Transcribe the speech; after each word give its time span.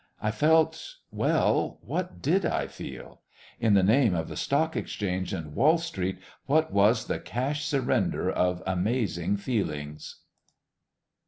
I 0.19 0.31
felt 0.31 0.95
well, 1.11 1.77
what 1.83 2.23
did 2.23 2.43
I 2.43 2.65
feel? 2.65 3.21
In 3.59 3.75
the 3.75 3.83
name 3.83 4.15
of 4.15 4.29
the 4.29 4.35
Stock 4.35 4.75
Exchange 4.75 5.31
and 5.31 5.53
Wall 5.53 5.77
Street, 5.77 6.17
what 6.47 6.73
was 6.73 7.05
the 7.05 7.19
cash 7.19 7.63
surrender 7.65 8.27
of 8.31 8.63
amazing 8.65 9.37
feelings? 9.37 10.21